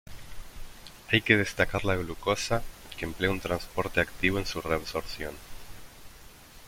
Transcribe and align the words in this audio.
Hay 1.11 1.21
que 1.21 1.37
destacar 1.37 1.85
la 1.85 1.95
glucosa, 1.95 2.63
que 2.97 3.05
emplea 3.05 3.29
un 3.29 3.39
transporte 3.39 3.99
activo 4.01 4.39
en 4.39 4.47
su 4.47 4.59
reabsorción. 4.59 5.35